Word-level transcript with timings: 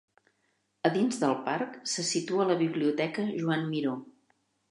A 0.87 0.89
dins 0.95 1.19
del 1.23 1.35
parc 1.49 1.75
se 1.91 2.07
situa 2.13 2.49
la 2.53 2.57
biblioteca 2.63 3.29
Joan 3.37 3.69
Miró. 3.75 3.93